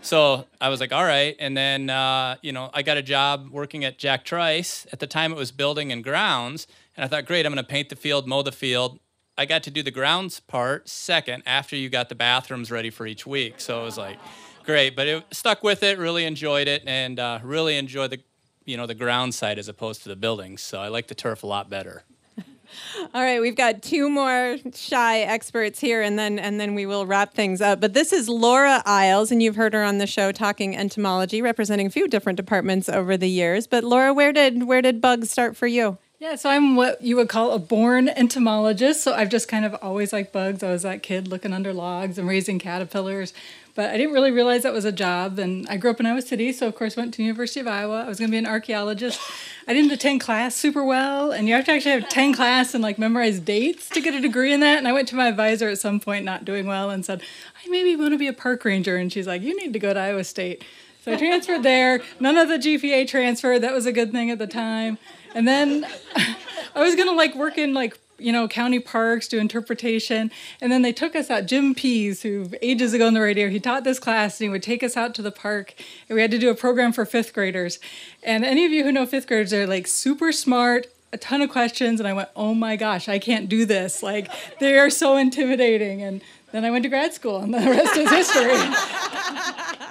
[0.00, 1.34] So I was like, all right.
[1.38, 4.86] And then, uh, you know, I got a job working at Jack Trice.
[4.92, 6.66] At the time, it was building and grounds.
[6.96, 8.98] And I thought, great, I'm going to paint the field, mow the field.
[9.36, 13.06] I got to do the grounds part second after you got the bathrooms ready for
[13.06, 13.60] each week.
[13.60, 14.18] So it was like,
[14.64, 14.96] great.
[14.96, 18.20] But it stuck with it, really enjoyed it, and uh, really enjoyed the,
[18.64, 20.62] you know, the ground side as opposed to the buildings.
[20.62, 22.04] So I like the turf a lot better.
[23.14, 27.06] All right, we've got two more shy experts here, and then and then we will
[27.06, 27.80] wrap things up.
[27.80, 31.86] But this is Laura Iles, and you've heard her on the show talking entomology, representing
[31.86, 33.66] a few different departments over the years.
[33.66, 35.98] But Laura, where did where did bugs start for you?
[36.24, 39.02] Yeah, so I'm what you would call a born entomologist.
[39.02, 40.62] So I've just kind of always liked bugs.
[40.62, 43.34] I was that kid looking under logs and raising caterpillars.
[43.74, 45.38] But I didn't really realize that was a job.
[45.38, 48.04] And I grew up in Iowa City, so of course went to University of Iowa.
[48.04, 49.20] I was going to be an archaeologist.
[49.68, 52.82] I didn't attend class super well, and you have to actually have 10 class and
[52.82, 54.78] like memorize dates to get a degree in that.
[54.78, 57.20] And I went to my advisor at some point, not doing well, and said,
[57.54, 58.96] I maybe want to be a park ranger.
[58.96, 60.64] And she's like, you need to go to Iowa State.
[61.04, 62.00] So I transferred there.
[62.18, 63.58] None of the GPA transferred.
[63.58, 64.96] That was a good thing at the time.
[65.34, 65.86] And then
[66.74, 70.30] I was gonna like work in like you know county parks, do interpretation,
[70.60, 71.46] and then they took us out.
[71.46, 74.62] Jim Pease, who ages ago on the radio, he taught this class, and he would
[74.62, 75.74] take us out to the park,
[76.08, 77.78] and we had to do a program for fifth graders.
[78.22, 81.50] And any of you who know fifth graders, they're like super smart, a ton of
[81.50, 84.02] questions, and I went, oh my gosh, I can't do this.
[84.02, 86.22] Like they are so intimidating, and
[86.52, 88.52] then I went to grad school, and the rest is history.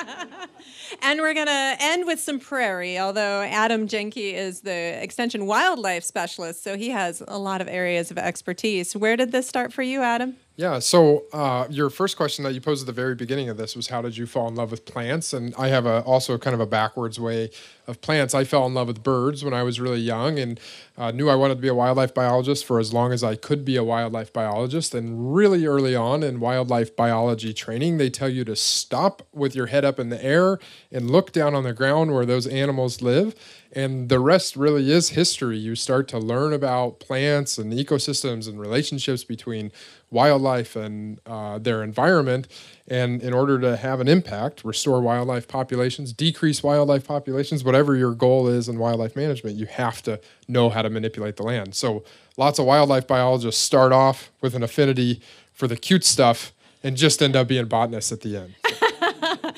[1.03, 6.03] And we're going to end with some prairie, although Adam Janke is the Extension Wildlife
[6.03, 8.95] Specialist, so he has a lot of areas of expertise.
[8.95, 10.35] Where did this start for you, Adam?
[10.57, 10.77] Yeah.
[10.77, 13.87] So uh, your first question that you posed at the very beginning of this was
[13.87, 15.33] how did you fall in love with plants?
[15.33, 17.49] And I have a, also kind of a backwards way
[17.87, 18.33] of plants.
[18.33, 20.59] I fell in love with birds when I was really young and
[20.97, 23.65] uh, knew I wanted to be a wildlife biologist for as long as I could
[23.65, 24.93] be a wildlife biologist.
[24.93, 29.67] And really early on in wildlife biology training, they tell you to stop with your
[29.67, 30.59] head up in the air
[30.91, 33.35] and look down on the ground where those animals live
[33.73, 35.57] and the rest really is history.
[35.57, 39.71] You start to learn about plants and ecosystems and relationships between
[40.09, 42.47] wildlife and uh, their environment.
[42.87, 48.13] And in order to have an impact, restore wildlife populations, decrease wildlife populations, whatever your
[48.13, 51.75] goal is in wildlife management, you have to know how to manipulate the land.
[51.75, 52.03] So
[52.37, 55.21] lots of wildlife biologists start off with an affinity
[55.53, 56.51] for the cute stuff
[56.83, 58.55] and just end up being botanists at the end.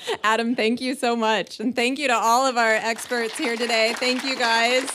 [0.23, 1.59] Adam, thank you so much.
[1.59, 3.93] And thank you to all of our experts here today.
[3.97, 4.91] Thank you guys.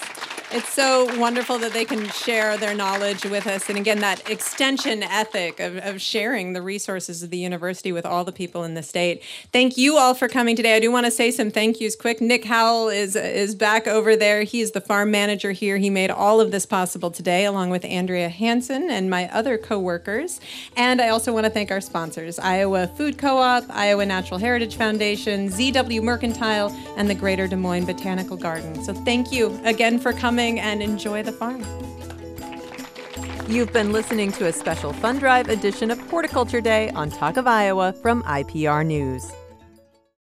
[0.50, 3.68] It's so wonderful that they can share their knowledge with us.
[3.68, 8.24] And again, that extension ethic of, of sharing the resources of the university with all
[8.24, 9.22] the people in the state.
[9.52, 10.74] Thank you all for coming today.
[10.74, 12.22] I do want to say some thank yous quick.
[12.22, 14.42] Nick Howell is, is back over there.
[14.44, 15.76] He's the farm manager here.
[15.76, 20.40] He made all of this possible today, along with Andrea Hanson and my other coworkers.
[20.78, 24.76] And I also want to thank our sponsors Iowa Food Co op, Iowa Natural Heritage
[24.76, 28.82] Foundation, ZW Mercantile, and the Greater Des Moines Botanical Garden.
[28.82, 31.64] So thank you again for coming coming and enjoy the farm.
[33.48, 37.48] You've been listening to a special Fund Drive edition of Horticulture Day on Talk of
[37.48, 39.32] Iowa from IPR News.